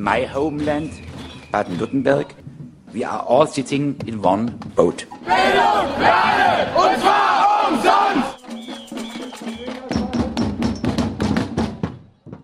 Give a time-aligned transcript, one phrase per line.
[0.00, 0.90] in my homeland,
[1.52, 2.34] Baden-Württemberg,
[2.92, 5.06] we are all sitting in one boat.
[5.26, 8.36] Bildung, Lernen, und zwar umsonst!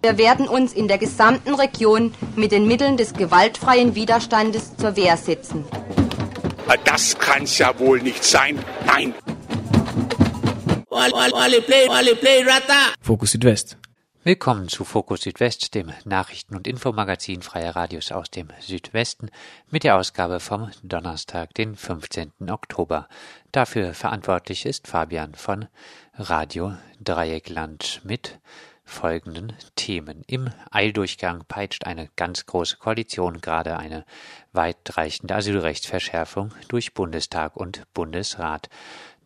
[0.03, 5.17] Wir werden uns in der gesamten Region mit den Mitteln des gewaltfreien Widerstandes zur Wehr
[5.17, 5.65] setzen.
[6.85, 8.59] Das kann's ja wohl nicht sein.
[8.85, 9.15] Nein.
[13.01, 13.79] Fokus Südwest.
[14.27, 19.31] Willkommen zu Fokus Südwest, dem Nachrichten- und Infomagazin freier Radios aus dem Südwesten,
[19.71, 22.33] mit der Ausgabe vom Donnerstag, den 15.
[22.51, 23.07] Oktober.
[23.53, 25.69] Dafür verantwortlich ist Fabian von
[26.15, 28.41] Radio Dreieckland mit
[28.83, 30.25] folgenden Themen.
[30.27, 34.05] Im Eildurchgang peitscht eine ganz große Koalition gerade eine
[34.53, 38.71] weitreichende Asylrechtsverschärfung durch Bundestag und Bundesrat.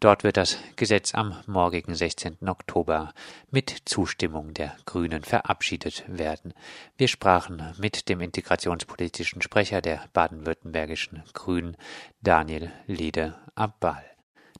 [0.00, 2.48] Dort wird das Gesetz am morgigen 16.
[2.48, 3.12] Oktober
[3.50, 6.54] mit Zustimmung der Grünen verabschiedet werden.
[6.96, 11.76] Wir sprachen mit dem integrationspolitischen Sprecher der baden-württembergischen Grünen,
[12.22, 14.02] Daniel Lede Abbal.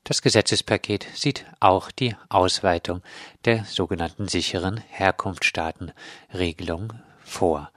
[0.03, 3.01] Das Gesetzespaket sieht auch die Ausweitung
[3.45, 7.71] der sogenannten sicheren Herkunftsstaatenregelung vor.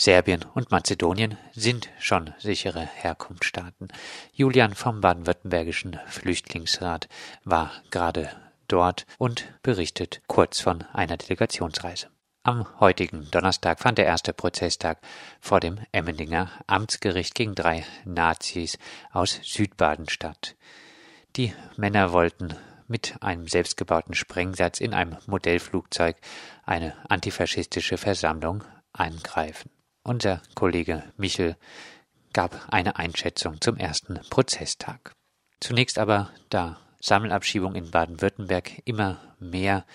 [0.00, 3.88] Serbien und Mazedonien sind schon sichere Herkunftsstaaten.
[4.32, 7.06] Julian vom baden-württembergischen Flüchtlingsrat
[7.44, 8.30] war gerade
[8.66, 12.06] dort und berichtet kurz von einer Delegationsreise.
[12.44, 15.02] Am heutigen Donnerstag fand der erste Prozesstag
[15.38, 18.78] vor dem Emmendinger Amtsgericht gegen drei Nazis
[19.12, 20.56] aus Südbaden statt.
[21.36, 22.56] Die Männer wollten
[22.88, 26.16] mit einem selbstgebauten Sprengsatz in einem Modellflugzeug
[26.64, 29.70] eine antifaschistische Versammlung angreifen.
[30.10, 31.54] Unser Kollege Michel
[32.32, 35.12] gab eine Einschätzung zum ersten Prozesstag.
[35.60, 39.86] Zunächst aber, da Sammelabschiebung in Baden-Württemberg immer mehr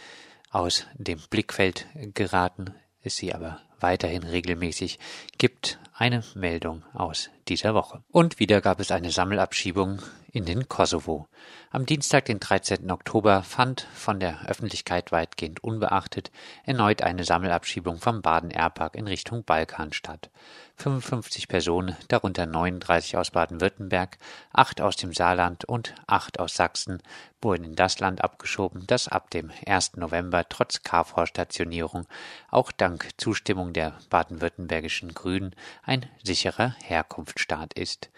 [0.52, 4.99] aus dem Blickfeld geraten, ist sie aber weiterhin regelmäßig
[5.38, 8.03] gibt, eine Meldung aus dieser Woche.
[8.11, 10.01] Und wieder gab es eine Sammelabschiebung
[10.35, 11.28] in den Kosovo.
[11.72, 12.91] Am Dienstag, den 13.
[12.91, 16.31] Oktober, fand von der Öffentlichkeit weitgehend unbeachtet
[16.66, 20.29] erneut eine Sammelabschiebung vom Baden-Airpark in Richtung Balkan statt.
[20.75, 24.17] 55 Personen, darunter 39 aus Baden-Württemberg,
[24.51, 27.01] 8 aus dem Saarland und 8 aus Sachsen,
[27.41, 29.95] wurden in das Land abgeschoben, das ab dem 1.
[29.95, 32.07] November trotz KFOR-Stationierung
[32.50, 38.09] auch dank Zustimmung der baden-württembergischen Grünen ein sicherer Herkunftsstaat ist.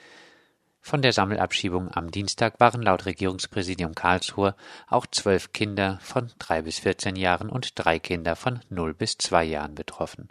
[0.81, 4.55] Von der Sammelabschiebung am Dienstag waren laut Regierungspräsidium Karlsruhe
[4.87, 9.43] auch zwölf Kinder von drei bis vierzehn Jahren und drei Kinder von null bis zwei
[9.43, 10.29] Jahren betroffen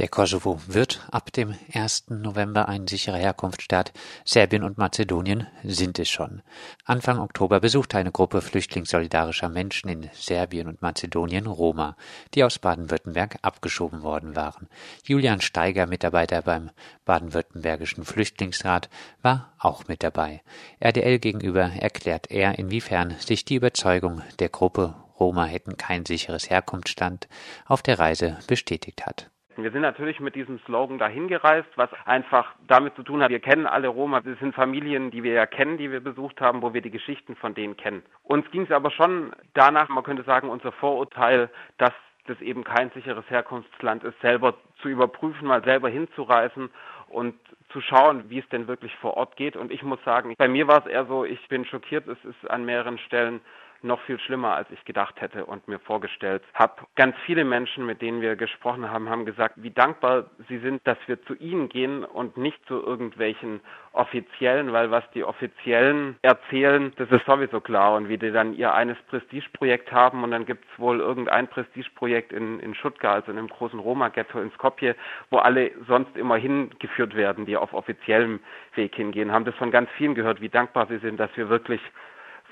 [0.00, 2.06] der Kosovo wird ab dem 1.
[2.08, 3.92] November ein sicherer Herkunftsstaat.
[4.24, 6.40] Serbien und Mazedonien sind es schon.
[6.86, 11.98] Anfang Oktober besuchte eine Gruppe flüchtlingssolidarischer Menschen in Serbien und Mazedonien Roma,
[12.32, 14.70] die aus Baden-Württemberg abgeschoben worden waren.
[15.04, 16.70] Julian Steiger, Mitarbeiter beim
[17.04, 18.88] baden-württembergischen Flüchtlingsrat,
[19.20, 20.40] war auch mit dabei.
[20.80, 27.28] RDL gegenüber erklärt er, inwiefern sich die Überzeugung der Gruppe Roma hätten kein sicheres Herkunftsland
[27.66, 29.29] auf der Reise bestätigt hat.
[29.56, 33.40] Wir sind natürlich mit diesem Slogan dahin gereist, was einfach damit zu tun hat, wir
[33.40, 36.72] kennen alle Roma, das sind Familien, die wir ja kennen, die wir besucht haben, wo
[36.72, 38.02] wir die Geschichten von denen kennen.
[38.22, 41.92] Uns ging es aber schon danach, man könnte sagen, unser Vorurteil, dass
[42.26, 46.70] das eben kein sicheres Herkunftsland ist, selber zu überprüfen, mal selber hinzureisen
[47.08, 47.34] und
[47.72, 49.56] zu schauen, wie es denn wirklich vor Ort geht.
[49.56, 52.50] Und ich muss sagen, bei mir war es eher so, ich bin schockiert, es ist
[52.50, 53.40] an mehreren Stellen
[53.82, 56.74] noch viel schlimmer, als ich gedacht hätte und mir vorgestellt habe.
[56.96, 60.98] Ganz viele Menschen, mit denen wir gesprochen haben, haben gesagt, wie dankbar sie sind, dass
[61.06, 63.60] wir zu ihnen gehen und nicht zu irgendwelchen
[63.92, 68.72] Offiziellen, weil was die Offiziellen erzählen, das ist sowieso klar und wie die dann ihr
[68.72, 73.38] eines Prestigeprojekt haben und dann gibt es wohl irgendein Prestigeprojekt in, in Stuttgart, also in
[73.38, 74.94] einem großen Roma-Ghetto in Skopje,
[75.30, 78.40] wo alle sonst immer hingeführt werden, die auf offiziellem
[78.74, 81.80] Weg hingehen, haben das von ganz vielen gehört, wie dankbar sie sind, dass wir wirklich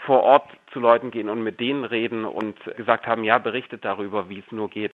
[0.07, 4.29] vor Ort zu Leuten gehen und mit denen reden und gesagt haben, ja, berichtet darüber,
[4.29, 4.93] wie es nur geht.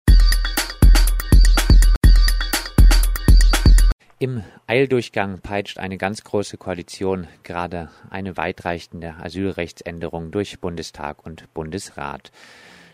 [4.20, 12.30] Im Eildurchgang peitscht eine ganz große Koalition gerade eine weitreichende Asylrechtsänderung durch Bundestag und Bundesrat.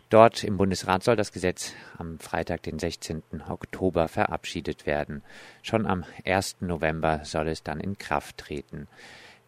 [0.08, 3.22] Dort im Bundesrat soll das Gesetz am Freitag, den 16.
[3.48, 5.22] Oktober, verabschiedet werden.
[5.62, 6.62] Schon am 1.
[6.62, 8.88] November soll es dann in Kraft treten.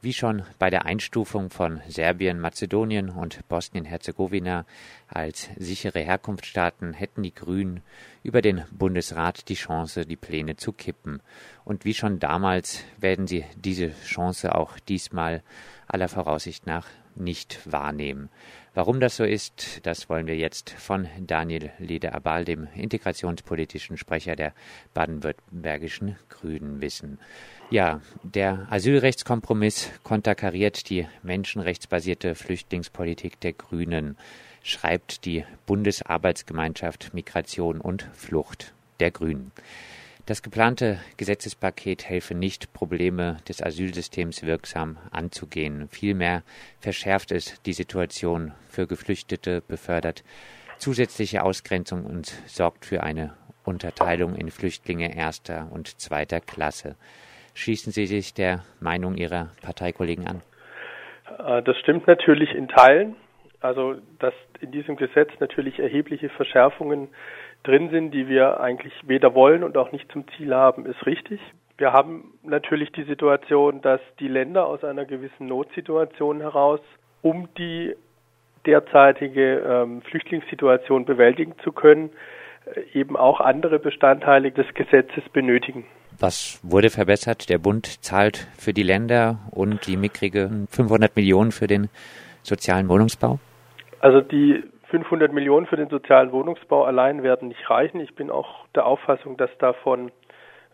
[0.05, 4.67] Wie schon bei der Einstufung von Serbien, Mazedonien und Bosnien-Herzegowina
[5.07, 7.83] als sichere Herkunftsstaaten hätten die Grünen
[8.25, 11.23] über den Bundesrat die Chance, die Pläne zu kippen.
[11.65, 15.45] Und wie schon damals werden sie diese Chance auch diesmal
[15.87, 18.29] aller Voraussicht nach nicht wahrnehmen.
[18.75, 24.53] Warum das so ist, das wollen wir jetzt von Daniel Lede-Abal, dem integrationspolitischen Sprecher der
[24.95, 27.21] baden-württembergischen Grünen, wissen.
[27.73, 34.19] Ja, der Asylrechtskompromiss konterkariert die menschenrechtsbasierte Flüchtlingspolitik der Grünen,
[34.63, 39.53] schreibt die Bundesarbeitsgemeinschaft Migration und Flucht der Grünen.
[40.27, 45.89] Das geplante Gesetzespaket helfe nicht, Probleme des Asylsystems wirksam anzugehen.
[45.89, 46.43] Vielmehr
[46.79, 50.25] verschärft es die Situation für Geflüchtete, befördert
[50.77, 53.33] zusätzliche Ausgrenzung und sorgt für eine
[53.65, 56.97] Unterteilung in Flüchtlinge erster und zweiter Klasse.
[57.55, 60.43] Schließen Sie sich der Meinung Ihrer Parteikollegen an?
[61.39, 63.17] Äh, das stimmt natürlich in Teilen.
[63.61, 67.09] Also, dass in diesem Gesetz natürlich erhebliche Verschärfungen
[67.63, 71.41] drin sind, die wir eigentlich weder wollen und auch nicht zum Ziel haben, ist richtig.
[71.79, 76.81] Wir haben natürlich die Situation, dass die Länder aus einer gewissen Notsituation heraus,
[77.23, 77.95] um die
[78.67, 82.11] derzeitige ähm, Flüchtlingssituation bewältigen zu können,
[82.75, 85.85] äh, eben auch andere Bestandteile des Gesetzes benötigen.
[86.19, 87.49] Was wurde verbessert?
[87.49, 91.89] Der Bund zahlt für die Länder und die mickrige 500 Millionen für den
[92.43, 93.39] sozialen Wohnungsbau?
[94.01, 98.01] Also die 500 Millionen für den sozialen Wohnungsbau allein werden nicht reichen.
[98.01, 100.13] Ich bin auch der Auffassung, dass davon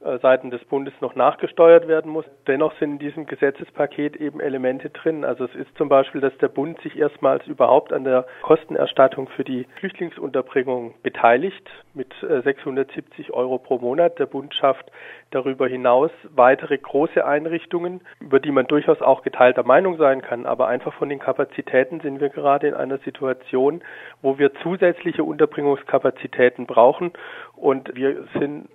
[0.01, 2.25] Seiten des Bundes noch nachgesteuert werden muss.
[2.47, 5.25] Dennoch sind in diesem Gesetzespaket eben Elemente drin.
[5.25, 9.45] Also es ist zum Beispiel, dass der Bund sich erstmals überhaupt an der Kostenerstattung für
[9.45, 14.19] die Flüchtlingsunterbringung beteiligt mit 670 äh, Euro pro Monat.
[14.19, 14.91] Der Bund schafft
[15.31, 20.47] darüber hinaus weitere große Einrichtungen, über die man durchaus auch geteilter Meinung sein kann.
[20.47, 23.83] Aber einfach von den Kapazitäten sind wir gerade in einer Situation,
[24.23, 27.13] wo wir zusätzliche Unterbringungskapazitäten brauchen.
[27.57, 28.69] Und wir sind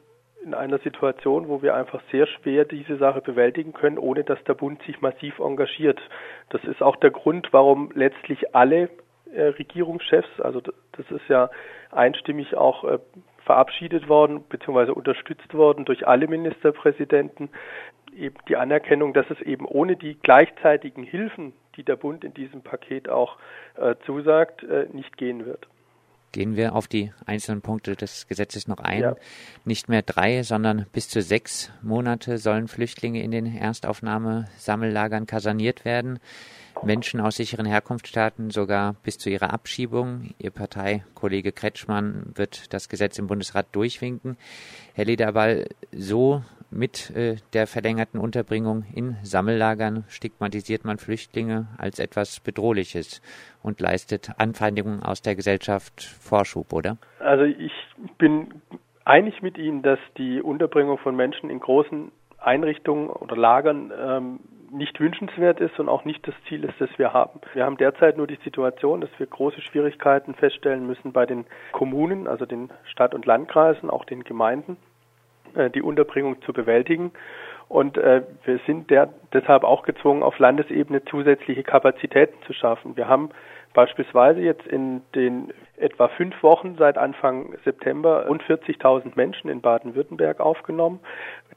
[0.44, 4.54] in einer Situation, wo wir einfach sehr schwer diese Sache bewältigen können, ohne dass der
[4.54, 6.00] Bund sich massiv engagiert.
[6.50, 8.90] Das ist auch der Grund, warum letztlich alle
[9.34, 11.50] äh, Regierungschefs, also das ist ja
[11.92, 13.00] einstimmig auch äh,
[13.46, 14.92] verabschiedet worden bzw.
[14.92, 17.50] unterstützt worden durch alle Ministerpräsidenten,
[18.16, 22.62] eben die Anerkennung, dass es eben ohne die gleichzeitigen Hilfen, die der Bund in diesem
[22.62, 23.38] Paket auch
[23.76, 24.64] äh, zusagt,
[24.94, 25.68] nicht gehen wird
[26.34, 29.00] gehen wir auf die einzelnen Punkte des Gesetzes noch ein.
[29.00, 29.16] Ja.
[29.64, 36.20] Nicht mehr drei, sondern bis zu sechs Monate sollen Flüchtlinge in den Erstaufnahmesammellagern kaserniert werden.
[36.82, 40.34] Menschen aus sicheren Herkunftsstaaten sogar bis zu ihrer Abschiebung.
[40.40, 44.38] Ihr Parteikollege Kretschmann wird das Gesetz im Bundesrat durchwinken.
[44.94, 52.40] Herr Lederball, so mit äh, der verlängerten Unterbringung in Sammellagern stigmatisiert man Flüchtlinge als etwas
[52.40, 53.22] Bedrohliches
[53.62, 56.98] und leistet Anfeindungen aus der Gesellschaft Vorschub, oder?
[57.20, 57.74] Also ich
[58.18, 58.62] bin
[59.06, 64.40] einig mit Ihnen, dass die Unterbringung von Menschen in großen Einrichtungen oder Lagern ähm,
[64.72, 67.40] nicht wünschenswert ist und auch nicht das Ziel ist, das wir haben.
[67.54, 72.28] Wir haben derzeit nur die Situation, dass wir große Schwierigkeiten feststellen müssen bei den Kommunen,
[72.28, 74.78] also den Stadt- und Landkreisen, auch den Gemeinden
[75.76, 77.12] die Unterbringung zu bewältigen.
[77.70, 82.96] Und äh, wir sind der, deshalb auch gezwungen, auf Landesebene zusätzliche Kapazitäten zu schaffen.
[82.96, 83.30] Wir haben
[83.74, 90.40] beispielsweise jetzt in den etwa fünf Wochen seit Anfang September rund 40.000 Menschen in Baden-Württemberg
[90.40, 91.00] aufgenommen.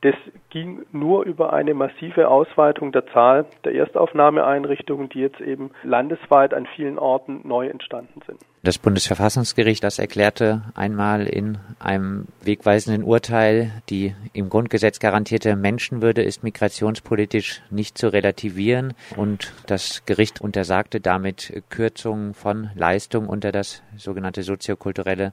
[0.01, 0.15] Das
[0.51, 6.67] ging nur über eine massive Ausweitung der Zahl der Erstaufnahmeeinrichtungen, die jetzt eben landesweit an
[6.75, 8.41] vielen Orten neu entstanden sind.
[8.67, 16.43] Das Bundesverfassungsgericht, das erklärte einmal in einem wegweisenden Urteil, die im Grundgesetz garantierte Menschenwürde ist
[16.43, 24.43] migrationspolitisch nicht zu relativieren und das Gericht untersagte damit Kürzungen von Leistungen unter das sogenannte
[24.43, 25.33] soziokulturelle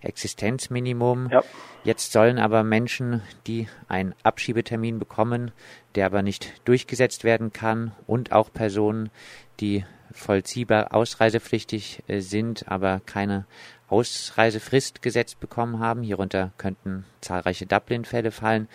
[0.00, 1.28] Existenzminimum.
[1.30, 1.44] Ja.
[1.84, 5.52] Jetzt sollen aber Menschen, die einen Abschiebetermin bekommen,
[5.94, 9.10] der aber nicht durchgesetzt werden kann, und auch Personen,
[9.60, 13.46] die vollziehbar ausreisepflichtig äh, sind, aber keine
[13.88, 16.02] Ausreisefrist gesetzt bekommen haben.
[16.02, 18.68] Hierunter könnten zahlreiche Dublin-Fälle fallen.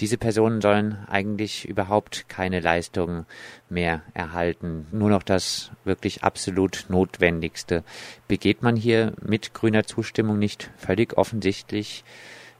[0.00, 3.24] Diese Personen sollen eigentlich überhaupt keine Leistungen
[3.68, 4.88] mehr erhalten.
[4.90, 7.84] Nur noch das wirklich absolut Notwendigste.
[8.26, 12.02] Begeht man hier mit grüner Zustimmung nicht völlig offensichtlich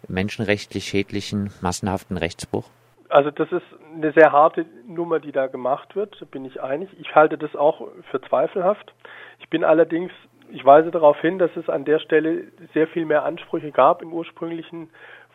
[0.06, 2.70] menschenrechtlich schädlichen, massenhaften Rechtsbruch?
[3.14, 3.62] Also das ist
[3.94, 6.90] eine sehr harte Nummer, die da gemacht wird, bin ich einig.
[6.98, 8.92] Ich halte das auch für zweifelhaft.
[9.38, 10.10] Ich bin allerdings
[10.50, 14.12] ich weise darauf hin, dass es an der Stelle sehr viel mehr Ansprüche gab im
[14.12, 14.90] ursprünglichen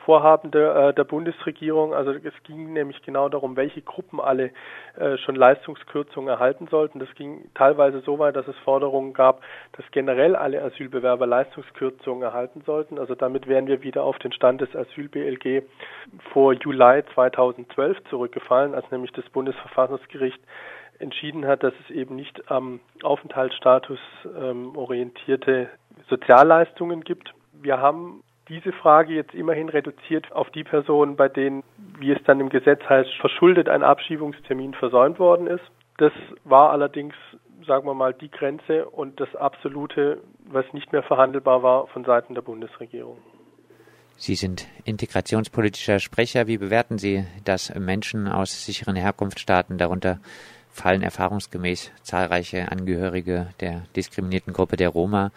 [0.06, 1.94] Vorhaben der, äh, der Bundesregierung.
[1.94, 4.52] Also es ging nämlich genau darum, welche Gruppen alle
[4.98, 7.00] äh, schon Leistungskürzungen erhalten sollten.
[7.00, 9.42] Das ging teilweise so weit, dass es Forderungen gab,
[9.74, 12.98] dass generell alle Asylbewerber Leistungskürzungen erhalten sollten.
[12.98, 15.64] Also damit wären wir wieder auf den Stand des Asyl-BLG
[16.32, 20.40] vor Juli 2012 zurückgefallen, als nämlich das Bundesverfassungsgericht
[21.00, 24.00] entschieden hat, dass es eben nicht am Aufenthaltsstatus
[24.38, 25.70] ähm, orientierte
[26.10, 27.34] Sozialleistungen gibt.
[27.54, 31.64] Wir haben diese Frage jetzt immerhin reduziert auf die Personen, bei denen,
[32.00, 35.64] wie es dann im Gesetz heißt, verschuldet ein Abschiebungstermin versäumt worden ist.
[35.98, 36.14] Das
[36.44, 37.14] war allerdings,
[37.66, 42.34] sagen wir mal, die Grenze und das Absolute, was nicht mehr verhandelbar war von Seiten
[42.34, 43.18] der Bundesregierung.
[44.18, 46.48] Sie sind integrationspolitischer Sprecher.
[46.48, 50.20] Wie bewerten Sie, dass Menschen aus sicheren Herkunftsstaaten, darunter
[50.80, 55.32] fallen erfahrungsgemäß zahlreiche Angehörige der diskriminierten Gruppe der Roma,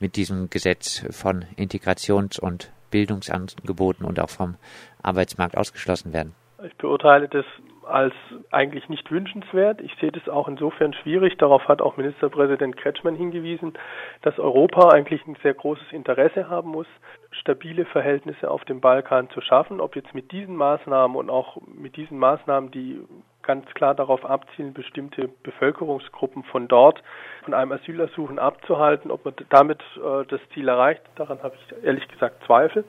[0.00, 4.56] mit diesem Gesetz von Integrations- und Bildungsangeboten und auch vom
[5.02, 6.34] Arbeitsmarkt ausgeschlossen werden?
[6.66, 7.44] Ich beurteile das
[7.90, 8.14] als
[8.50, 9.80] eigentlich nicht wünschenswert.
[9.80, 11.36] Ich sehe das auch insofern schwierig.
[11.38, 13.74] Darauf hat auch Ministerpräsident Kretschmann hingewiesen,
[14.22, 16.86] dass Europa eigentlich ein sehr großes Interesse haben muss,
[17.30, 19.80] stabile Verhältnisse auf dem Balkan zu schaffen.
[19.80, 23.00] Ob jetzt mit diesen Maßnahmen und auch mit diesen Maßnahmen, die
[23.42, 27.02] ganz klar darauf abzielen, bestimmte Bevölkerungsgruppen von dort
[27.44, 29.10] von einem Asylersuchen abzuhalten.
[29.10, 32.84] Ob man damit äh, das Ziel erreicht, daran habe ich ehrlich gesagt Zweifel.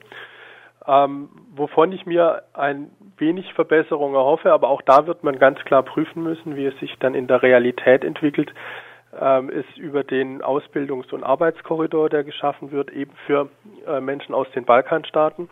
[0.86, 5.82] Ähm, wovon ich mir ein wenig Verbesserung erhoffe, aber auch da wird man ganz klar
[5.82, 8.52] prüfen müssen, wie es sich dann in der Realität entwickelt,
[9.18, 13.48] ähm, ist über den Ausbildungs- und Arbeitskorridor, der geschaffen wird, eben für
[13.86, 15.48] äh, Menschen aus den Balkanstaaten.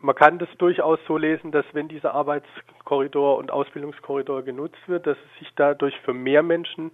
[0.00, 5.16] Man kann das durchaus so lesen, dass wenn dieser Arbeitskorridor und Ausbildungskorridor genutzt wird, dass
[5.16, 6.92] es sich dadurch für mehr Menschen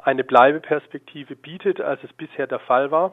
[0.00, 3.12] eine Bleibeperspektive bietet, als es bisher der Fall war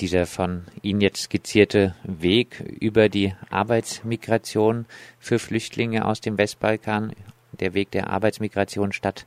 [0.00, 4.86] dieser von Ihnen jetzt skizzierte Weg über die Arbeitsmigration
[5.18, 7.12] für Flüchtlinge aus dem Westbalkan,
[7.52, 9.26] der Weg der Arbeitsmigration statt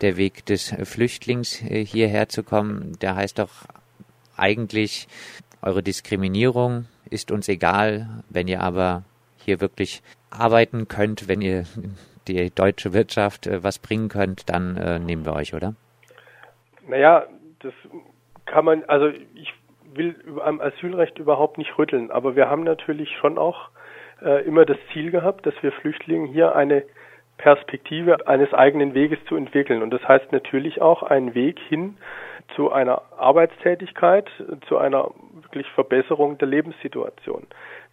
[0.00, 3.50] der Weg des Flüchtlings äh, hierher zu kommen, der heißt doch
[4.36, 5.06] eigentlich,
[5.62, 9.04] eure Diskriminierung ist uns egal, wenn ihr aber
[9.36, 11.64] hier wirklich arbeiten könnt, wenn ihr
[12.28, 15.74] die deutsche Wirtschaft äh, was bringen könnt, dann äh, nehmen wir euch, oder?
[16.88, 17.26] Naja,
[17.60, 17.72] das
[18.46, 19.52] kann man, also ich
[19.96, 23.68] will am Asylrecht überhaupt nicht rütteln, aber wir haben natürlich schon auch
[24.22, 26.84] äh, immer das Ziel gehabt, dass wir Flüchtlingen hier eine
[27.36, 29.82] Perspektive eines eigenen Weges zu entwickeln.
[29.82, 31.96] Und das heißt natürlich auch einen Weg hin
[32.54, 34.28] zu einer Arbeitstätigkeit,
[34.68, 35.10] zu einer
[35.42, 37.46] wirklich Verbesserung der Lebenssituation.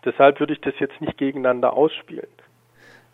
[0.05, 2.27] Deshalb würde ich das jetzt nicht gegeneinander ausspielen.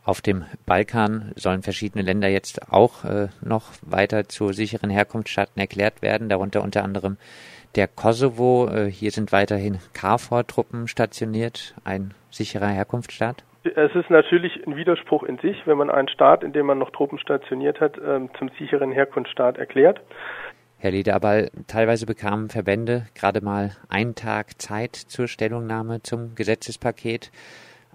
[0.07, 6.01] Auf dem Balkan sollen verschiedene Länder jetzt auch äh, noch weiter zu sicheren Herkunftsstaaten erklärt
[6.01, 7.17] werden, darunter unter anderem
[7.75, 8.69] der Kosovo.
[8.69, 13.43] Äh, hier sind weiterhin KFOR-Truppen stationiert, ein sicherer Herkunftsstaat.
[13.75, 16.91] Es ist natürlich ein Widerspruch in sich, wenn man einen Staat, in dem man noch
[16.91, 19.99] Truppen stationiert hat, ähm, zum sicheren Herkunftsstaat erklärt.
[20.79, 27.29] Herr Lederaball, teilweise bekamen Verbände gerade mal einen Tag Zeit zur Stellungnahme zum Gesetzespaket,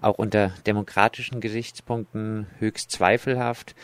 [0.03, 3.75] auch unter demokratischen Gesichtspunkten höchst zweifelhaft.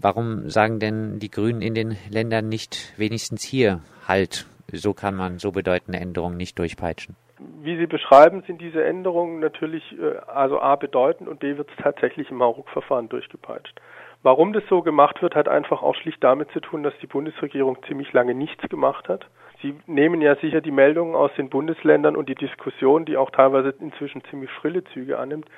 [0.00, 5.38] Warum sagen denn die Grünen in den Ländern nicht wenigstens hier Halt so kann man
[5.38, 7.16] so bedeutende Änderungen nicht durchpeitschen.
[7.38, 11.82] Wie Sie beschreiben, sind diese Änderungen natürlich äh, also A bedeutend und B wird es
[11.82, 13.80] tatsächlich im Hauruck-Verfahren durchgepeitscht.
[14.22, 17.78] Warum das so gemacht wird, hat einfach auch schlicht damit zu tun, dass die Bundesregierung
[17.86, 19.26] ziemlich lange nichts gemacht hat.
[19.62, 23.74] Sie nehmen ja sicher die Meldungen aus den Bundesländern und die Diskussion, die auch teilweise
[23.80, 25.48] inzwischen ziemlich schrille Züge annimmt,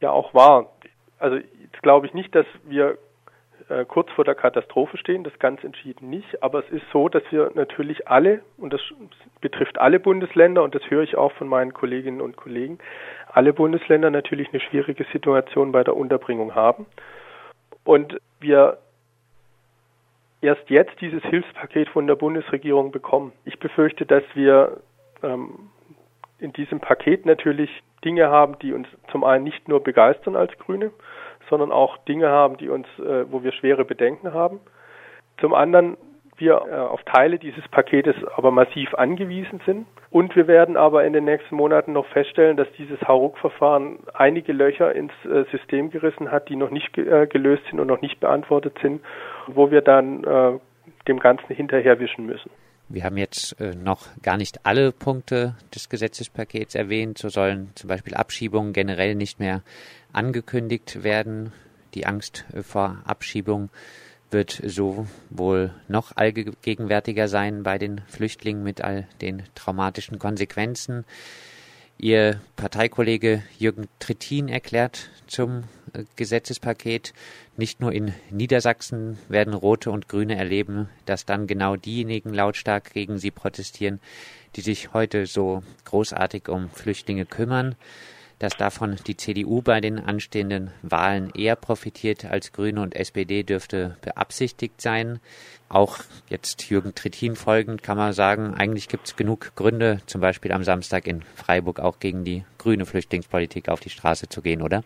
[0.00, 0.72] ja auch wahr.
[1.18, 2.98] Also jetzt glaube ich nicht, dass wir
[3.68, 6.42] äh, kurz vor der Katastrophe stehen, das ganz entschieden nicht.
[6.42, 8.80] Aber es ist so, dass wir natürlich alle, und das
[9.40, 12.78] betrifft alle Bundesländer, und das höre ich auch von meinen Kolleginnen und Kollegen,
[13.28, 16.86] alle Bundesländer natürlich eine schwierige Situation bei der Unterbringung haben.
[17.84, 18.78] Und wir
[20.40, 23.32] erst jetzt dieses Hilfspaket von der Bundesregierung bekommen.
[23.44, 24.80] Ich befürchte, dass wir
[25.22, 25.70] ähm,
[26.38, 27.70] in diesem Paket natürlich
[28.04, 30.92] Dinge haben, die uns zum einen nicht nur begeistern als Grüne,
[31.48, 34.60] sondern auch Dinge haben, die uns, äh, wo wir schwere Bedenken haben.
[35.40, 35.96] Zum anderen
[36.38, 39.86] wir äh, auf Teile dieses Paketes aber massiv angewiesen sind.
[40.10, 44.94] Und wir werden aber in den nächsten Monaten noch feststellen, dass dieses Hauruck-Verfahren einige Löcher
[44.94, 48.76] ins äh, System gerissen hat, die noch nicht äh, gelöst sind und noch nicht beantwortet
[48.82, 49.02] sind,
[49.46, 50.26] wo wir dann
[51.08, 52.50] dem Ganzen hinterherwischen müssen.
[52.88, 57.18] Wir haben jetzt noch gar nicht alle Punkte des Gesetzespakets erwähnt.
[57.18, 59.62] So sollen zum Beispiel Abschiebungen generell nicht mehr
[60.12, 61.52] angekündigt werden.
[61.94, 63.70] Die Angst vor Abschiebung
[64.36, 71.06] wird so wohl noch allgegenwärtiger sein bei den Flüchtlingen mit all den traumatischen Konsequenzen.
[71.96, 75.64] Ihr Parteikollege Jürgen Trittin erklärt zum
[75.94, 77.14] äh, Gesetzespaket,
[77.56, 83.16] nicht nur in Niedersachsen werden Rote und Grüne erleben, dass dann genau diejenigen lautstark gegen
[83.16, 84.00] sie protestieren,
[84.54, 87.74] die sich heute so großartig um Flüchtlinge kümmern.
[88.38, 93.96] Dass davon die CDU bei den anstehenden Wahlen eher profitiert als Grüne und SPD dürfte
[94.02, 95.20] beabsichtigt sein.
[95.68, 100.52] Auch jetzt Jürgen Trittin folgend kann man sagen, eigentlich gibt es genug Gründe, zum Beispiel
[100.52, 104.82] am Samstag in Freiburg auch gegen die grüne Flüchtlingspolitik auf die Straße zu gehen, oder?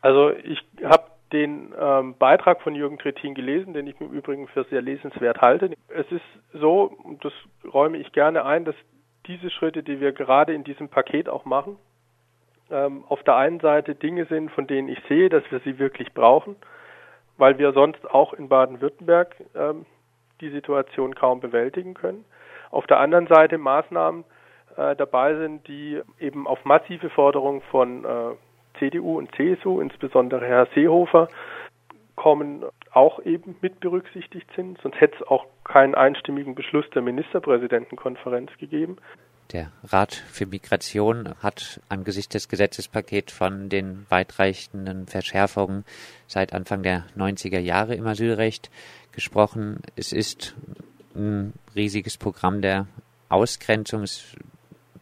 [0.00, 4.64] Also ich habe den ähm, Beitrag von Jürgen Trittin gelesen, den ich im Übrigen für
[4.64, 5.70] sehr lesenswert halte.
[5.88, 7.32] Es ist so, und das
[7.72, 8.74] räume ich gerne ein, dass
[9.26, 11.76] diese Schritte, die wir gerade in diesem Paket auch machen,
[12.72, 16.12] ähm, auf der einen Seite Dinge sind, von denen ich sehe, dass wir sie wirklich
[16.14, 16.56] brauchen,
[17.36, 19.86] weil wir sonst auch in Baden-Württemberg ähm,
[20.40, 22.24] die Situation kaum bewältigen können.
[22.70, 24.24] Auf der anderen Seite Maßnahmen
[24.76, 30.66] äh, dabei sind, die eben auf massive Forderungen von äh, CDU und CSU, insbesondere Herr
[30.74, 31.28] Seehofer,
[32.16, 34.78] kommen, auch eben mit berücksichtigt sind.
[34.82, 38.96] Sonst hätte es auch keinen einstimmigen Beschluss der Ministerpräsidentenkonferenz gegeben.
[39.52, 45.84] Der Rat für Migration hat angesichts des Gesetzespakets von den weitreichenden Verschärfungen
[46.26, 48.70] seit Anfang der 90er Jahre im Asylrecht
[49.12, 49.80] gesprochen.
[49.94, 50.54] Es ist
[51.14, 52.86] ein riesiges Programm der
[53.28, 54.04] Ausgrenzung.
[54.04, 54.22] Es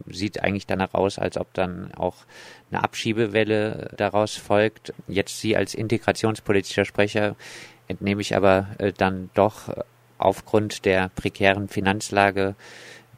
[0.08, 2.16] sieht eigentlich danach aus, als ob dann auch
[2.72, 4.92] eine Abschiebewelle daraus folgt.
[5.06, 7.36] Jetzt Sie als integrationspolitischer Sprecher
[7.86, 9.72] entnehme ich aber äh, dann doch
[10.18, 12.54] aufgrund der prekären Finanzlage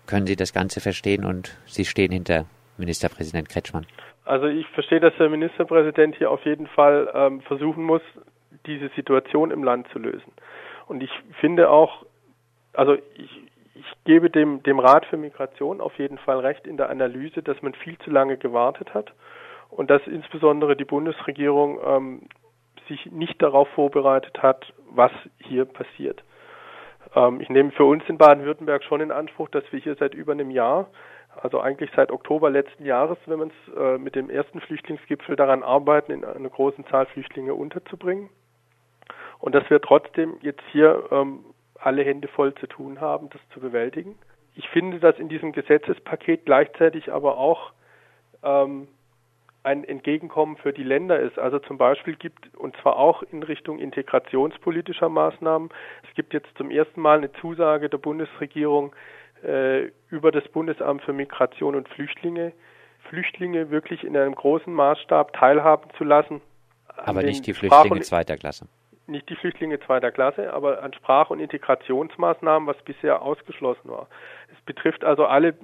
[0.06, 2.46] können Sie das Ganze verstehen und Sie stehen hinter
[2.78, 3.86] Ministerpräsident Kretschmann.
[4.24, 8.02] Also ich verstehe, dass der Ministerpräsident hier auf jeden Fall ähm, versuchen muss,
[8.66, 10.32] diese Situation im Land zu lösen.
[10.86, 12.04] Und ich finde auch,
[12.72, 13.30] also ich,
[13.74, 17.60] ich gebe dem, dem Rat für Migration auf jeden Fall recht in der Analyse, dass
[17.62, 19.12] man viel zu lange gewartet hat
[19.70, 22.22] und dass insbesondere die Bundesregierung ähm,
[22.88, 26.22] sich nicht darauf vorbereitet hat, was hier passiert.
[27.14, 30.32] Ähm, ich nehme für uns in Baden-Württemberg schon in Anspruch, dass wir hier seit über
[30.32, 30.90] einem Jahr,
[31.40, 35.62] also eigentlich seit Oktober letzten Jahres, wenn man es äh, mit dem ersten Flüchtlingsgipfel daran
[35.62, 38.28] arbeiten, in eine große Zahl Flüchtlinge unterzubringen.
[39.38, 41.44] Und dass wir trotzdem jetzt hier ähm,
[41.78, 44.16] alle Hände voll zu tun haben, das zu bewältigen.
[44.54, 47.72] Ich finde, dass in diesem Gesetzespaket gleichzeitig aber auch
[48.42, 48.88] ähm,
[49.64, 51.38] ein Entgegenkommen für die Länder ist.
[51.38, 55.70] Also zum Beispiel gibt, und zwar auch in Richtung integrationspolitischer Maßnahmen,
[56.08, 58.94] es gibt jetzt zum ersten Mal eine Zusage der Bundesregierung
[59.44, 62.52] äh, über das Bundesamt für Migration und Flüchtlinge,
[63.08, 66.40] Flüchtlinge wirklich in einem großen Maßstab teilhaben zu lassen.
[66.96, 68.68] Aber nicht die Flüchtlinge zweiter Klasse.
[69.06, 74.08] Nicht die Flüchtlinge zweiter Klasse, aber an Sprach- und Integrationsmaßnahmen, was bisher ausgeschlossen war.
[74.52, 75.54] Es betrifft also alle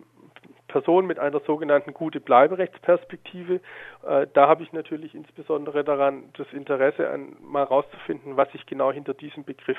[0.68, 3.60] Person mit einer sogenannten gute Bleiberechtsperspektive.
[4.06, 8.92] Äh, da habe ich natürlich insbesondere daran das Interesse, an, mal herauszufinden, was sich genau
[8.92, 9.78] hinter diesem Begriff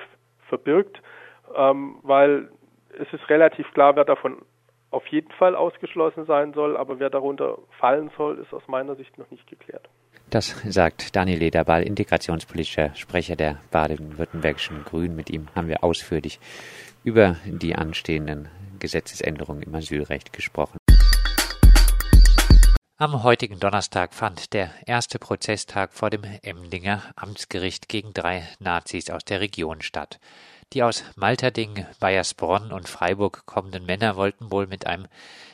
[0.49, 1.01] verbirgt,
[1.55, 2.49] ähm, weil
[2.99, 4.41] es ist relativ klar, wer davon
[4.91, 9.17] auf jeden Fall ausgeschlossen sein soll, aber wer darunter fallen soll, ist aus meiner Sicht
[9.17, 9.87] noch nicht geklärt.
[10.29, 15.15] Das sagt Daniel Lederball, integrationspolitischer Sprecher der baden-württembergischen Grünen.
[15.15, 16.39] Mit ihm haben wir ausführlich
[17.03, 18.49] über die anstehenden
[18.79, 20.78] Gesetzesänderungen im Asylrecht gesprochen.
[23.01, 29.23] Am heutigen Donnerstag fand der erste Prozesstag vor dem Emdinger Amtsgericht gegen drei Nazis aus
[29.23, 30.19] der Region statt.
[30.73, 35.07] Die aus Malterding, Bayersbronn und Freiburg kommenden Männer wollten wohl mit einem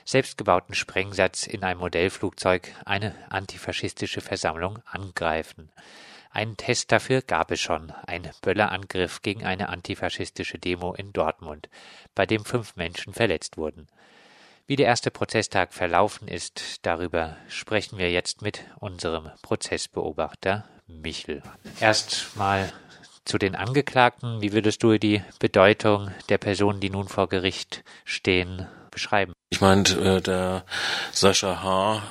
[0.06, 5.70] selbstgebauten Sprengsatz in einem Modellflugzeug eine antifaschistische Versammlung angreifen.
[6.32, 11.70] Einen Test dafür gab es schon, ein Böllerangriff gegen eine antifaschistische Demo in Dortmund,
[12.16, 13.88] bei dem fünf Menschen verletzt wurden.
[14.68, 21.44] Wie der erste Prozesstag verlaufen ist, darüber sprechen wir jetzt mit unserem Prozessbeobachter Michel.
[21.80, 22.74] Erstmal
[23.26, 24.42] zu den Angeklagten.
[24.42, 29.34] Wie würdest du die Bedeutung der Personen, die nun vor Gericht stehen, beschreiben?
[29.52, 30.66] Ich meine, äh, der
[31.12, 32.02] Sascha H.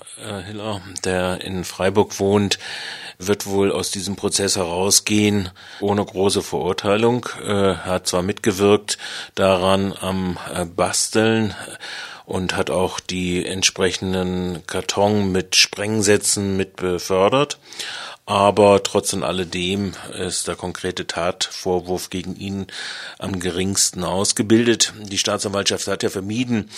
[0.47, 2.61] Hiller, der in Freiburg wohnt,
[3.19, 5.51] wird wohl aus diesem Prozess herausgehen
[5.81, 7.27] ohne große Verurteilung.
[7.45, 8.99] Er hat zwar mitgewirkt
[9.35, 11.55] daran am äh, Basteln,
[12.27, 17.59] und hat auch die entsprechenden Karton mit Sprengsätzen mit befördert.
[18.27, 22.67] Aber trotz und alledem ist der konkrete Tatvorwurf gegen ihn
[23.19, 24.95] am geringsten ausgebildet.
[24.99, 26.71] Die Staatsanwaltschaft hat ja vermieden,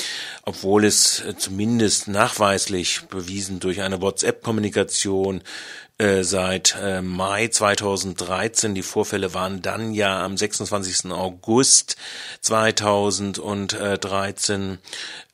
[0.43, 5.43] obwohl es zumindest nachweislich bewiesen durch eine WhatsApp-Kommunikation
[5.99, 8.75] äh, seit äh, Mai 2013.
[8.75, 11.11] Die Vorfälle waren dann ja am 26.
[11.11, 11.97] August
[12.43, 14.79] 2013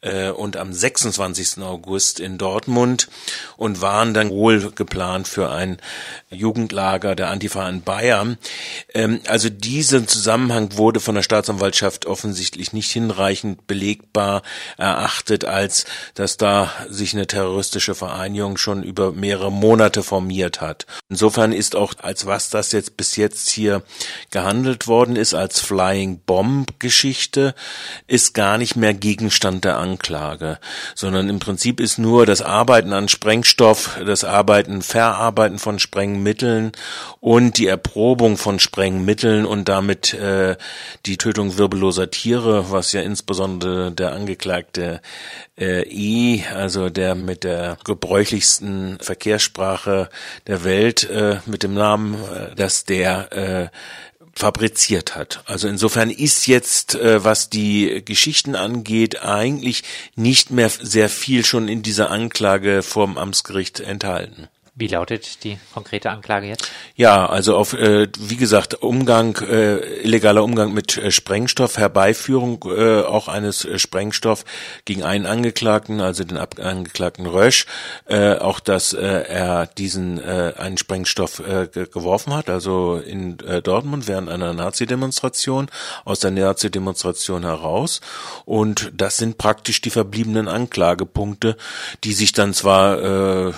[0.02, 1.62] äh, und am 26.
[1.62, 3.08] August in Dortmund
[3.56, 5.78] und waren dann wohl geplant für ein
[6.30, 8.36] Jugendlager der Antifa in Bayern.
[8.94, 14.42] Ähm, also dieser Zusammenhang wurde von der Staatsanwaltschaft offensichtlich nicht hinreichend belegbar
[14.76, 20.86] erachtet, als dass da sich eine terroristische Vereinigung schon über mehrere Monate formiert hat.
[21.08, 23.82] Insofern ist auch, als was das jetzt bis jetzt hier
[24.30, 27.54] gehandelt worden ist, als Flying Bomb Geschichte,
[28.06, 30.58] ist gar nicht mehr Gegenstand der Anklage,
[30.94, 36.72] sondern im Prinzip ist nur das Arbeiten an Sprengstoff, das Arbeiten, Verarbeiten von Sprengmitteln
[37.20, 40.56] und die Erprobung von Sprengmitteln und damit äh,
[41.06, 45.00] die Tötung wirbelloser Tiere, was ja insbesondere der Angeklagte
[45.58, 50.08] äh, E, also der mit der gebräuchlichsten Verkehrssprache
[50.46, 53.68] der Welt, äh, mit dem Namen, äh, dass der äh,
[54.34, 55.42] fabriziert hat.
[55.46, 61.68] Also insofern ist jetzt, äh, was die Geschichten angeht, eigentlich nicht mehr sehr viel schon
[61.68, 64.48] in dieser Anklage vorm Amtsgericht enthalten.
[64.74, 66.66] Wie lautet die konkrete Anklage jetzt?
[66.96, 73.02] Ja, also auf, äh, wie gesagt, Umgang, äh, illegaler Umgang mit äh, Sprengstoff, Herbeiführung äh,
[73.02, 74.46] auch eines äh, Sprengstoff
[74.86, 77.66] gegen einen Angeklagten, also den Ab Angeklagten Rösch,
[78.06, 83.60] äh, auch dass äh, er diesen äh, einen Sprengstoff äh, geworfen hat, also in äh,
[83.60, 85.68] Dortmund während einer Nazi-Demonstration,
[86.06, 88.00] aus der Nazi-Demonstration heraus.
[88.46, 91.58] Und das sind praktisch die verbliebenen Anklagepunkte,
[92.04, 93.52] die sich dann zwar äh,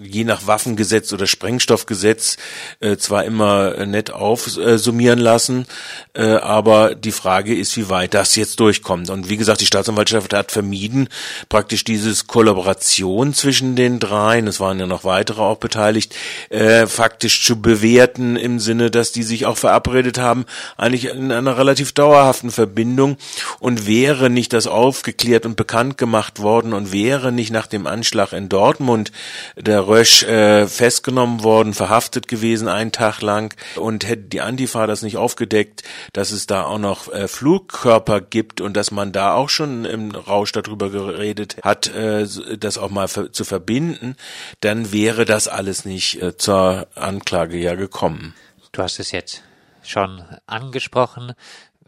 [0.00, 2.36] je nach Waffe Waffengesetz oder Sprengstoffgesetz
[2.80, 5.66] äh, zwar immer äh, nett aufsummieren lassen,
[6.14, 9.10] äh, aber die Frage ist, wie weit das jetzt durchkommt.
[9.10, 11.08] Und wie gesagt, die Staatsanwaltschaft hat vermieden,
[11.48, 16.14] praktisch dieses Kollaboration zwischen den dreien, es waren ja noch weitere auch beteiligt,
[16.50, 20.44] äh, faktisch zu bewerten im Sinne, dass die sich auch verabredet haben,
[20.76, 23.16] eigentlich in einer relativ dauerhaften Verbindung
[23.58, 28.32] und wäre nicht das aufgeklärt und bekannt gemacht worden und wäre nicht nach dem Anschlag
[28.32, 29.10] in Dortmund
[29.56, 35.02] der Rösch äh, festgenommen worden, verhaftet gewesen einen Tag lang und hätte die Antifa das
[35.02, 39.48] nicht aufgedeckt, dass es da auch noch äh, Flugkörper gibt und dass man da auch
[39.48, 42.26] schon im Rausch darüber geredet hat, äh,
[42.58, 44.16] das auch mal zu verbinden,
[44.60, 48.34] dann wäre das alles nicht äh, zur Anklage ja gekommen.
[48.72, 49.42] Du hast es jetzt
[49.82, 51.32] schon angesprochen.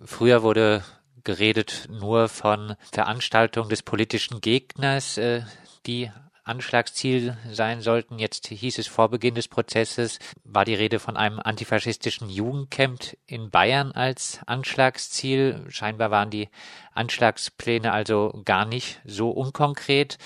[0.05, 0.83] Früher wurde
[1.25, 5.43] geredet nur von Veranstaltung des politischen Gegners, äh,
[5.87, 6.11] die
[6.53, 8.19] Anschlagsziel sein sollten.
[8.19, 13.51] Jetzt hieß es vor Beginn des Prozesses, war die Rede von einem antifaschistischen Jugendcamp in
[13.51, 15.65] Bayern als Anschlagsziel.
[15.69, 16.51] Scheinbar waren die
[16.93, 20.19] Anschlagspläne also gar nicht so unkonkret.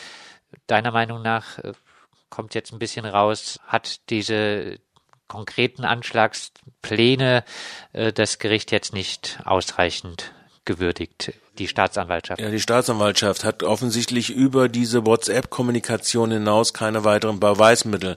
[0.67, 1.73] Deiner Meinung nach äh,
[2.29, 4.81] kommt jetzt ein bisschen raus, hat diese
[5.29, 7.45] konkreten Anschlagspläne
[7.93, 10.33] äh, das Gericht jetzt nicht ausreichend
[10.65, 12.40] gewürdigt die Staatsanwaltschaft.
[12.40, 18.16] Ja, die Staatsanwaltschaft hat offensichtlich über diese WhatsApp-Kommunikation hinaus keine weiteren Beweismittel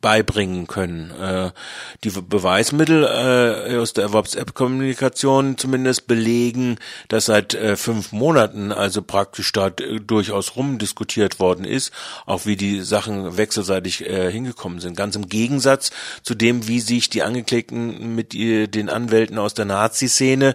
[0.00, 1.10] beibringen können.
[1.10, 1.50] Äh,
[2.04, 9.52] die Beweismittel äh, aus der WhatsApp-Kommunikation zumindest belegen, dass seit äh, fünf Monaten also praktisch
[9.52, 11.92] da äh, durchaus rumdiskutiert worden ist,
[12.26, 14.96] auch wie die Sachen wechselseitig äh, hingekommen sind.
[14.96, 15.90] Ganz im Gegensatz
[16.22, 20.54] zu dem, wie sich die Angeklagten mit äh, den Anwälten aus der Nazi-Szene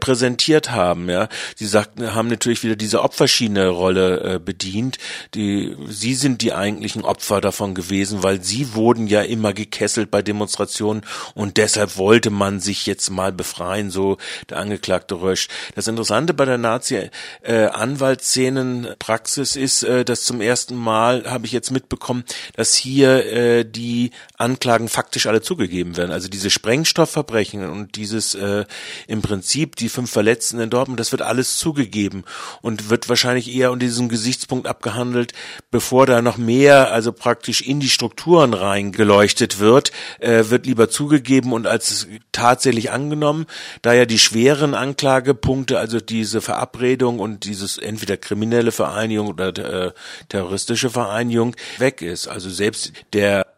[0.00, 1.08] präsentiert haben.
[1.08, 4.98] Ja, sie sagten, haben natürlich wieder diese Opferschiene Rolle äh, bedient.
[5.34, 10.20] Die, sie sind die eigentlichen Opfer davon gewesen, weil sie wurden ja immer gekesselt bei
[10.22, 11.02] Demonstrationen
[11.34, 14.18] und deshalb wollte man sich jetzt mal befreien, so
[14.50, 15.48] der Angeklagte Rösch.
[15.74, 22.24] Das Interessante bei der Nazi-Anwaltsszenenpraxis ist, äh, dass zum ersten Mal habe ich jetzt mitbekommen,
[22.54, 26.12] dass hier äh, die Anklagen faktisch alle zugegeben werden.
[26.12, 28.66] Also diese Sprengstoffverbrechen und dieses äh,
[29.06, 32.24] im Prinzip die fünf Verletzten in Dortmund, das wird alles zugegeben
[32.62, 35.32] und wird wahrscheinlich eher unter diesem Gesichtspunkt abgehandelt,
[35.70, 41.52] bevor da noch mehr, also praktisch in die Strukturen reingeleuchtet wird, äh, wird lieber zugegeben
[41.52, 43.46] und als tatsächlich angenommen,
[43.82, 49.92] da ja die schweren Anklagepunkte, also diese Verabredung und dieses entweder kriminelle Vereinigung oder äh,
[50.28, 52.28] terroristische Vereinigung weg ist.
[52.28, 53.55] Also selbst der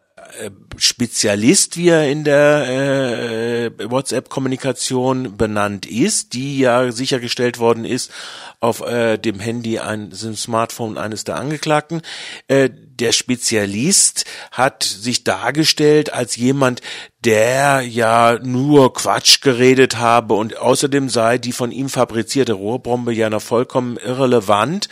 [0.77, 8.11] Spezialist, wie er in der äh, WhatsApp-Kommunikation benannt ist, die ja sichergestellt worden ist
[8.59, 12.01] auf äh, dem Handy, ein, dem Smartphone eines der Angeklagten,
[12.47, 16.81] äh, der Spezialist hat sich dargestellt als jemand,
[17.25, 23.29] der ja nur Quatsch geredet habe und außerdem sei die von ihm fabrizierte Rohrbombe ja
[23.29, 24.87] noch vollkommen irrelevant.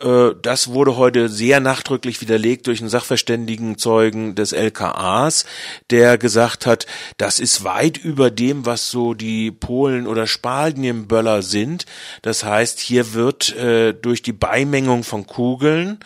[0.00, 5.44] Äh, das wurde heute sehr nachdrücklich widerlegt durch einen Sachverständigenzeugen des LKAs,
[5.90, 11.86] der gesagt hat, das ist weit über dem, was so die Polen oder Spanienböller sind.
[12.22, 15.98] Das heißt, hier wird äh, durch die Beimengung von Kugeln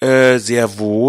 [0.00, 1.01] äh, sehr wohl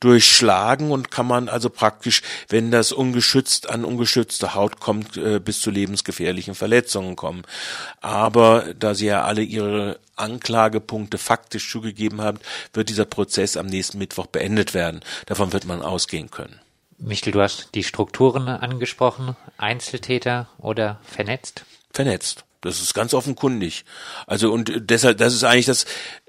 [0.00, 5.40] durchschlagen und kann man also praktisch, wenn das ungeschützt ungeschützt an ungeschützte Haut kommt, äh,
[5.40, 7.42] bis zu lebensgefährlichen Verletzungen kommen.
[8.00, 12.38] Aber da sie ja alle ihre Anklagepunkte faktisch zugegeben haben,
[12.72, 15.00] wird dieser Prozess am nächsten Mittwoch beendet werden.
[15.26, 16.60] Davon wird man ausgehen können.
[16.98, 19.36] Michel, du hast die Strukturen angesprochen.
[19.58, 21.64] Einzeltäter oder vernetzt?
[21.92, 22.44] Vernetzt.
[22.60, 23.84] Das ist ganz offenkundig.
[24.26, 25.84] Also und deshalb, das ist eigentlich das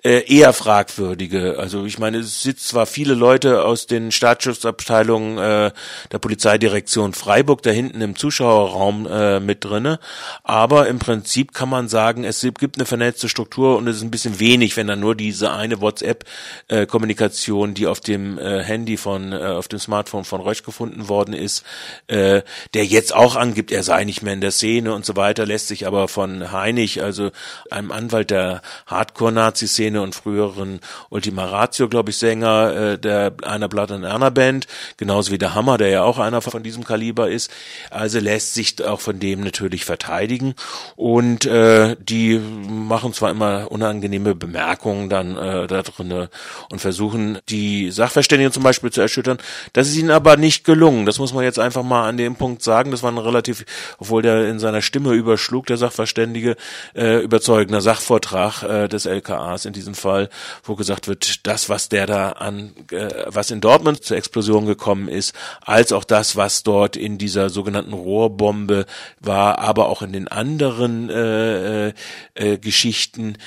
[0.06, 1.58] äh, eher fragwürdige.
[1.58, 5.72] Also ich meine, es sitzen zwar viele Leute aus den Staatsschutzabteilungen äh,
[6.12, 10.00] der Polizeidirektion Freiburg da hinten im Zuschauerraum äh, mit drinne,
[10.44, 14.12] aber im Prinzip kann man sagen, es gibt eine vernetzte Struktur und es ist ein
[14.12, 19.34] bisschen wenig, wenn dann nur diese eine WhatsApp-Kommunikation, äh, die auf dem äh, Handy von,
[19.34, 21.64] äh, auf dem Smartphone von Rösch gefunden worden ist,
[22.06, 22.44] äh,
[22.76, 25.68] der jetzt auch angibt, er sei nicht mehr in der Szene und so weiter, lässt
[25.68, 27.32] sich aber von Heinig, also
[27.72, 30.80] einem Anwalt der Hardcore-Nazi-Szene und früheren
[31.10, 35.56] Ultima Ratio, glaube ich, Sänger äh, der einer Blood and Erna Band, genauso wie der
[35.56, 37.52] Hammer, der ja auch einer von diesem Kaliber ist.
[37.90, 40.56] Also lässt sich auch von dem natürlich verteidigen
[40.96, 46.30] und äh, die machen zwar immer unangenehme Bemerkungen dann äh, da drinne
[46.70, 49.38] und versuchen die Sachverständigen zum Beispiel zu erschüttern.
[49.74, 51.06] Das ist ihnen aber nicht gelungen.
[51.06, 52.92] Das muss man jetzt einfach mal an dem Punkt sagen.
[52.92, 53.66] Das war ein relativ,
[53.98, 56.56] obwohl der in seiner Stimme überschlug, der Sachverständige
[56.96, 60.30] äh, überzeugender Sachvortrag äh, des LKAs in diesem Fall,
[60.64, 65.08] wo gesagt wird, das, was der da an, äh, was in Dortmund zur Explosion gekommen
[65.08, 68.86] ist, als auch das, was dort in dieser sogenannten Rohrbombe
[69.20, 71.90] war, aber auch in den anderen äh,
[72.34, 73.38] äh, Geschichten,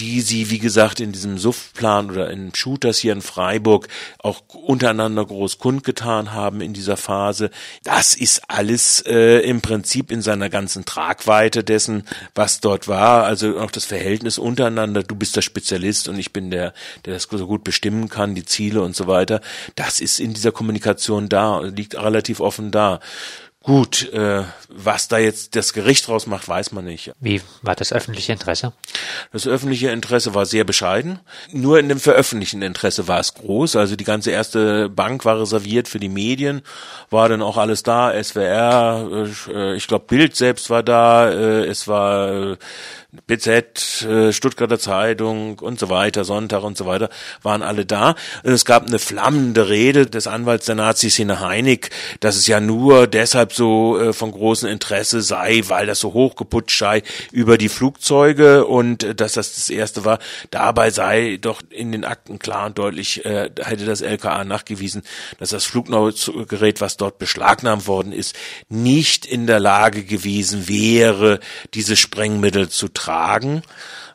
[0.00, 3.86] die sie, wie gesagt, in diesem Suftplan oder in Shooters hier in Freiburg
[4.18, 7.50] auch untereinander groß kundgetan haben in dieser Phase.
[7.84, 13.24] Das ist alles äh, im Prinzip in seiner ganzen Tragweite dessen, was dort war.
[13.24, 15.02] Also auch das Verhältnis untereinander.
[15.02, 16.72] Du bist der Spezialist und ich bin der,
[17.04, 19.42] der das so gut bestimmen kann, die Ziele und so weiter.
[19.74, 23.00] Das ist in dieser Kommunikation da, liegt relativ offen da.
[23.62, 27.12] Gut, äh, was da jetzt das Gericht draus macht, weiß man nicht.
[27.20, 28.72] Wie war das öffentliche Interesse?
[29.32, 31.20] Das öffentliche Interesse war sehr bescheiden.
[31.52, 33.76] Nur in dem veröffentlichten Interesse war es groß.
[33.76, 36.62] Also die ganze erste Bank war reserviert für die Medien,
[37.10, 38.12] war dann auch alles da.
[38.22, 41.28] SWR, äh, ich glaube Bild selbst war da.
[41.30, 42.56] Äh, es war äh,
[43.26, 47.10] BZ, äh, Stuttgarter Zeitung und so weiter, Sonntag und so weiter,
[47.42, 48.14] waren alle da.
[48.44, 53.52] Es gab eine flammende Rede des Anwalts der Nazi-Szene Heinig, dass es ja nur deshalb
[53.52, 59.02] so äh, von großem Interesse sei, weil das so hochgeputscht sei über die Flugzeuge und
[59.02, 60.20] äh, dass das das erste war.
[60.50, 65.02] Dabei sei doch in den Akten klar und deutlich, hätte das LKA nachgewiesen,
[65.38, 68.36] dass das Fluggerät, was dort beschlagnahmt worden ist,
[68.68, 71.40] nicht in der Lage gewesen wäre,
[71.74, 73.62] diese Sprengmittel zu tragen.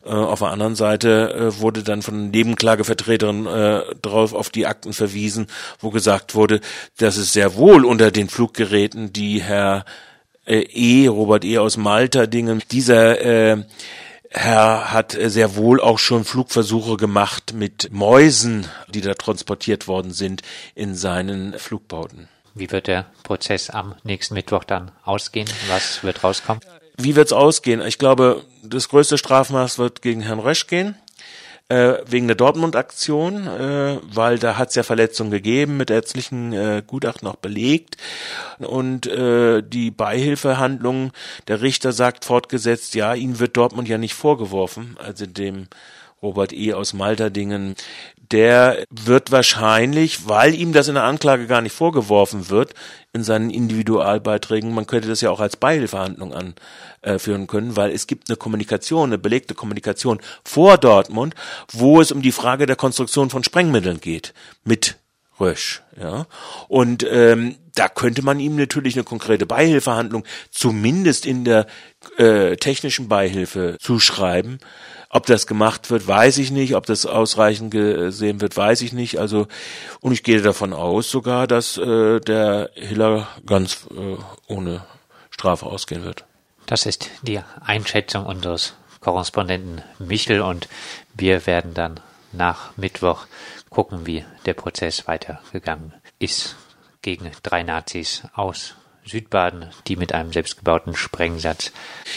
[0.05, 4.93] Äh, auf der anderen Seite äh, wurde dann von Nebenklagevertreterin äh, drauf auf die Akten
[4.93, 5.47] verwiesen,
[5.79, 6.61] wo gesagt wurde,
[6.97, 9.85] dass es sehr wohl unter den Fluggeräten, die Herr
[10.45, 13.63] äh, E, Robert E aus Malta Dingen, dieser äh,
[14.29, 20.41] Herr hat sehr wohl auch schon Flugversuche gemacht mit Mäusen, die da transportiert worden sind
[20.75, 22.27] in seinen Flugbauten.
[22.53, 25.47] Wie wird der Prozess am nächsten Mittwoch dann ausgehen?
[25.67, 26.61] Was wird rauskommen?
[26.97, 27.81] Wie wird's ausgehen?
[27.85, 30.95] Ich glaube, das größte Strafmaß wird gegen Herrn Rösch gehen.
[31.67, 36.83] Äh, wegen der Dortmund-Aktion, äh, weil da hat es ja Verletzungen gegeben, mit ärztlichen äh,
[36.85, 37.97] Gutachten auch belegt.
[38.59, 41.11] Und äh, die Beihilfehandlung,
[41.47, 45.65] der Richter sagt fortgesetzt, ja, ihnen wird Dortmund ja nicht vorgeworfen, also dem
[46.21, 46.73] Robert E.
[46.73, 47.75] aus Malterdingen,
[48.31, 52.73] der wird wahrscheinlich, weil ihm das in der Anklage gar nicht vorgeworfen wird,
[53.13, 56.33] in seinen Individualbeiträgen, man könnte das ja auch als Beihilfehandlung
[57.03, 61.35] anführen können, weil es gibt eine Kommunikation, eine belegte Kommunikation vor Dortmund,
[61.71, 64.33] wo es um die Frage der Konstruktion von Sprengmitteln geht,
[64.63, 64.97] mit
[65.39, 66.27] Rösch, ja.
[66.69, 71.67] Und ähm, da könnte man ihm natürlich eine konkrete Beihilfehandlung zumindest in der
[72.17, 74.59] äh, technischen Beihilfe zuschreiben.
[75.15, 76.75] Ob das gemacht wird, weiß ich nicht.
[76.75, 79.17] Ob das ausreichend gesehen wird, weiß ich nicht.
[79.17, 79.47] Also
[80.01, 84.85] und ich gehe davon aus sogar, dass äh, der Hiller ganz äh, ohne
[85.29, 86.25] Strafe ausgehen wird.
[86.65, 90.67] Das ist die Einschätzung unseres Korrespondenten Michel und
[91.13, 92.01] wir werden dann
[92.33, 93.25] nach Mittwoch
[93.69, 96.57] gucken, wie der Prozess weitergegangen ist
[97.01, 98.75] gegen drei Nazis aus
[99.05, 101.71] Südbaden, die mit einem selbstgebauten Sprengsatz.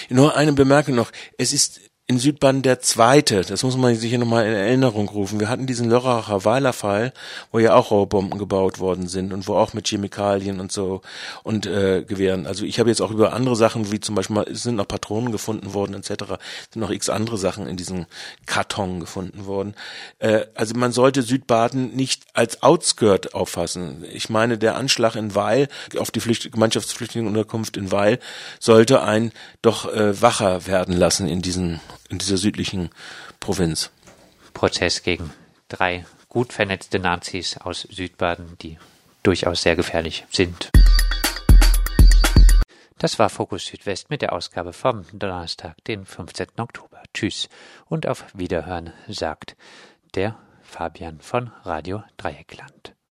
[0.09, 1.13] Nur eine Bemerkung noch.
[1.37, 5.41] Es ist in Südbaden der zweite, das muss man sich hier nochmal in Erinnerung rufen.
[5.41, 7.13] Wir hatten diesen Lörracher Weiler-Fall,
[7.53, 11.03] wo ja auch Rohrbomben gebaut worden sind und wo auch mit Chemikalien und so
[11.43, 12.47] und äh, Gewehren.
[12.47, 15.33] Also ich habe jetzt auch über andere Sachen, wie zum Beispiel es sind noch Patronen
[15.33, 16.39] gefunden worden etc.,
[16.73, 18.07] sind noch x andere Sachen in diesem
[18.47, 19.75] Karton gefunden worden.
[20.19, 24.03] Äh, also man sollte Südbaden nicht als Outskirt auffassen.
[24.11, 25.69] Ich meine, der Anschlag in Weil
[25.99, 28.19] auf die Flücht Gemeinschaftsflüchtlingenunterkunft in Weil
[28.61, 32.91] sollte ein doch äh, wacher werden lassen in diesen in dieser südlichen
[33.41, 33.91] Provinz.
[34.55, 35.33] Prozess gegen
[35.69, 38.79] drei gut vernetzte Nazis aus Südbaden, die
[39.23, 40.71] durchaus sehr gefährlich sind.
[42.99, 46.49] Das war Fokus Südwest mit der Ausgabe vom Donnerstag, den 15.
[46.57, 47.01] Oktober.
[47.15, 47.49] Tschüss
[47.87, 49.57] und auf Wiederhören, sagt
[50.15, 52.98] der Fabian von Radio Dreieckland.